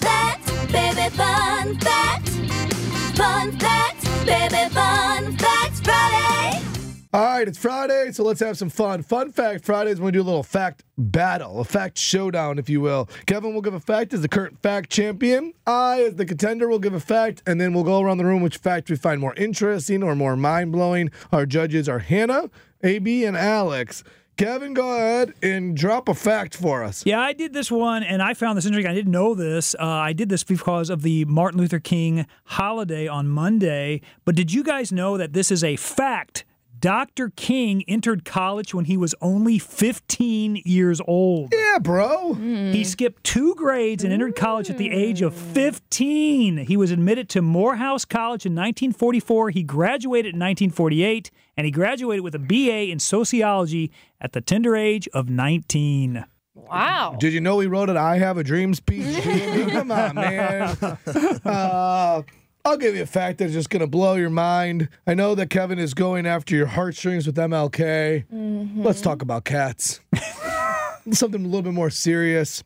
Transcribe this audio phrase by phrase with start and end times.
[1.15, 2.29] fun fact.
[3.17, 6.61] Fun fact, baby, fun fact Friday.
[7.13, 9.03] All right, it's Friday, so let's have some fun.
[9.03, 12.69] Fun fact Friday is when we do a little fact battle, a fact showdown, if
[12.69, 13.09] you will.
[13.25, 15.53] Kevin will give a fact as the current fact champion.
[15.67, 18.41] I, as the contender, will give a fact, and then we'll go around the room
[18.41, 21.11] which fact we find more interesting or more mind blowing.
[21.33, 22.49] Our judges are Hannah,
[22.81, 24.05] AB, and Alex.
[24.41, 27.05] Kevin, go ahead and drop a fact for us.
[27.05, 28.89] Yeah, I did this one, and I found this interesting.
[28.89, 29.75] I didn't know this.
[29.75, 34.01] Uh, I did this because of the Martin Luther King holiday on Monday.
[34.25, 36.43] But did you guys know that this is a fact?
[36.81, 37.29] Dr.
[37.35, 41.53] King entered college when he was only 15 years old.
[41.53, 42.33] Yeah, bro.
[42.33, 46.57] He skipped two grades and entered college at the age of 15.
[46.57, 49.51] He was admitted to Morehouse College in 1944.
[49.51, 54.75] He graduated in 1948, and he graduated with a BA in sociology at the tender
[54.75, 56.25] age of 19.
[56.55, 57.15] Wow.
[57.19, 59.23] Did you know he wrote an I Have a Dream speech?
[59.69, 60.77] Come on, man.
[61.45, 62.23] Uh,
[62.63, 64.89] I'll give you a fact that's just going to blow your mind.
[65.07, 68.25] I know that Kevin is going after your heartstrings with MLK.
[68.31, 68.83] Mm-hmm.
[68.83, 69.99] Let's talk about cats.
[71.11, 72.63] Something a little bit more serious.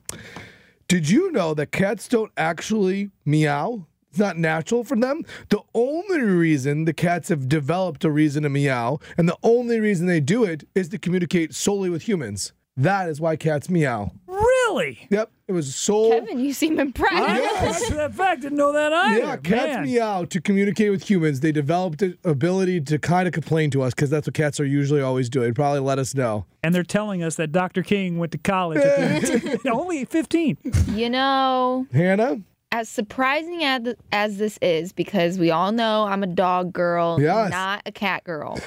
[0.90, 3.88] Did you know that cats don't actually meow?
[4.10, 5.24] It's not natural for them.
[5.50, 10.08] The only reason the cats have developed a reason to meow, and the only reason
[10.08, 12.54] they do it is to communicate solely with humans.
[12.78, 14.12] That is why cats meow.
[14.76, 15.08] Really?
[15.10, 16.10] Yep, it was so.
[16.10, 17.14] Kevin, you seem impressed.
[17.16, 17.90] I Yes.
[17.92, 19.20] that fact didn't know that either.
[19.20, 19.84] Yeah, cats Man.
[19.86, 21.40] meow to communicate with humans.
[21.40, 24.66] They developed the ability to kind of complain to us because that's what cats are
[24.66, 25.54] usually always doing.
[25.54, 26.46] Probably let us know.
[26.64, 27.84] And they're telling us that Dr.
[27.84, 30.58] King went to college at the, only 15.
[30.90, 32.42] You know, Hannah?
[32.72, 37.50] as surprising as, as this is, because we all know I'm a dog girl, Yes.
[37.50, 38.60] not a cat girl.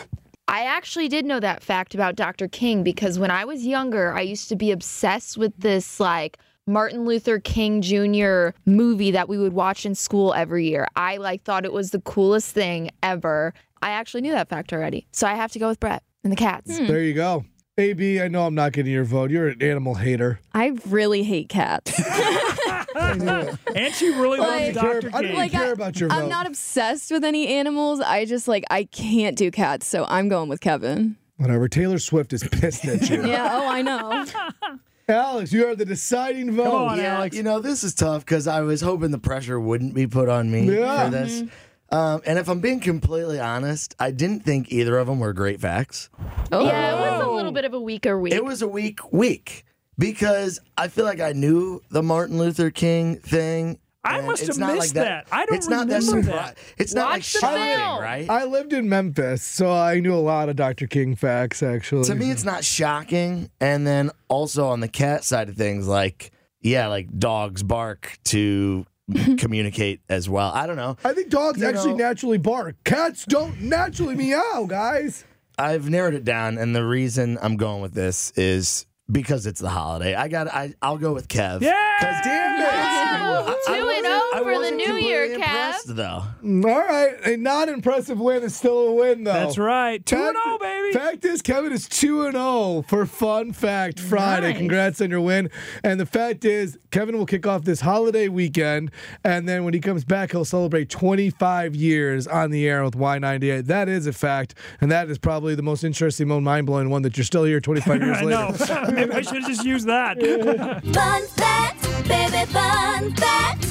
[0.48, 2.48] I actually did know that fact about Dr.
[2.48, 7.04] King because when I was younger, I used to be obsessed with this like Martin
[7.04, 8.58] Luther King Jr.
[8.64, 10.88] movie that we would watch in school every year.
[10.96, 13.52] I like thought it was the coolest thing ever.
[13.82, 15.06] I actually knew that fact already.
[15.12, 16.78] So I have to go with Brett and the cats.
[16.78, 16.86] Hmm.
[16.86, 17.44] There you go.
[17.76, 19.30] AB, I know I'm not getting your vote.
[19.30, 20.40] You're an animal hater.
[20.52, 21.92] I really hate cats.
[22.94, 25.16] And she really I loves don't care, Dr.
[25.16, 26.16] I don't care about your vote.
[26.16, 28.00] I'm not obsessed with any animals.
[28.00, 31.16] I just like I can't do cats, so I'm going with Kevin.
[31.36, 31.68] Whatever.
[31.68, 33.26] Taylor Swift is pissed at you.
[33.26, 34.24] Yeah, oh I know.
[35.08, 36.64] Alex, you are the deciding vote.
[36.64, 37.34] Come on, Yeah, Alex.
[37.36, 40.50] you know, this is tough because I was hoping the pressure wouldn't be put on
[40.50, 41.04] me Yeah.
[41.04, 41.44] for this.
[41.90, 45.60] Um, and if I'm being completely honest, I didn't think either of them were great
[45.60, 46.10] facts.
[46.52, 48.34] Yeah, it was a little bit of a weaker week.
[48.34, 49.64] It was a weak week
[49.98, 53.78] because I feel like I knew the Martin Luther King thing.
[54.04, 55.26] I must have missed like that.
[55.30, 56.56] I don't it's not that remember that.
[56.78, 58.00] It's not like Watch the shocking, film.
[58.00, 58.30] right?
[58.30, 60.86] I lived in Memphis, so I knew a lot of Dr.
[60.86, 62.04] King facts, actually.
[62.04, 63.50] to me, it's not shocking.
[63.60, 66.30] And then also on the cat side of things, like
[66.62, 68.86] yeah, like dogs bark to
[69.36, 70.50] communicate as well.
[70.54, 70.96] I don't know.
[71.04, 72.76] I think dogs You actually know- naturally bark.
[72.84, 75.24] Cats don't naturally meow, guys.
[75.58, 79.70] I've narrowed it down, and the reason I'm going with this is because it's the
[79.70, 80.14] holiday.
[80.14, 80.48] I got.
[80.48, 81.60] I I'll go with Kev.
[81.62, 81.87] Yeah!
[82.00, 82.66] 'Cause Damn it.
[82.68, 85.34] I- I two and wasn't- oh for the new year, Kev.
[85.34, 87.14] impressed, Though All right.
[87.24, 89.32] A non impressive win is still a win, though.
[89.32, 90.04] That's right.
[90.04, 90.92] 2 Fact- 0, baby.
[90.92, 94.48] Fact is, Kevin is 2 and 0 for Fun Fact Friday.
[94.50, 94.58] Nice.
[94.58, 95.50] Congrats on your win.
[95.82, 98.90] And the fact is, Kevin will kick off this holiday weekend.
[99.24, 103.66] And then when he comes back, he'll celebrate 25 years on the air with Y98.
[103.66, 104.54] That is a fact.
[104.80, 107.60] And that is probably the most interesting, most mind blowing one that you're still here
[107.60, 108.30] 25 years I later.
[108.30, 108.90] know.
[108.92, 110.18] Maybe I should have just used that.
[110.94, 111.67] Fun fact,
[112.08, 113.64] baby, fun fact.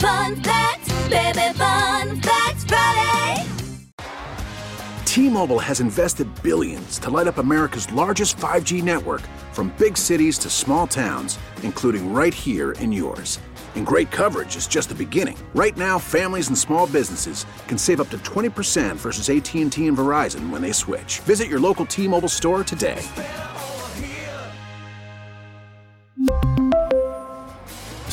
[0.00, 2.20] Fun fact, baby, fun
[2.66, 3.46] Friday.
[5.04, 9.22] T-Mobile has invested billions to light up America's largest 5G network
[9.52, 13.40] from big cities to small towns, including right here in yours.
[13.74, 15.38] And great coverage is just the beginning.
[15.54, 20.50] Right now, families and small businesses can save up to 20% versus AT&T and Verizon
[20.50, 21.20] when they switch.
[21.20, 23.02] Visit your local T-Mobile store today.